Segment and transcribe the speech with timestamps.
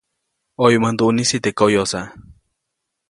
[0.61, 2.01] ʼOyumäjt nduʼnisi teʼ koyosa.